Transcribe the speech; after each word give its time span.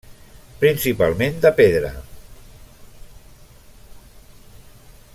Principalment 0.61 1.37
de 1.43 1.51
pedra. 1.59 1.91